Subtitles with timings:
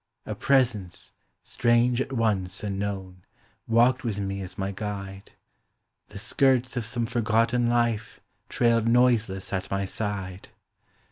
[0.25, 1.13] A presence,
[1.43, 3.21] strange at once and known,
[3.67, 5.33] Walked with me as my guide;
[6.07, 8.19] The skirts of some forgotten life
[8.49, 10.49] Trailed noiseless at my side.